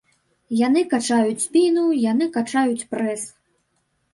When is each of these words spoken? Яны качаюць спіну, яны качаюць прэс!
Яны 0.67 0.81
качаюць 0.93 1.43
спіну, 1.45 1.83
яны 2.11 2.29
качаюць 2.39 2.87
прэс! 2.95 3.21